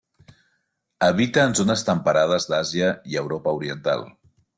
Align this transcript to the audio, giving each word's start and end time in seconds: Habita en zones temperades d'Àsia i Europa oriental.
Habita 1.07 1.43
en 1.49 1.53
zones 1.59 1.85
temperades 1.89 2.47
d'Àsia 2.53 2.89
i 3.13 3.21
Europa 3.25 3.55
oriental. 3.61 4.03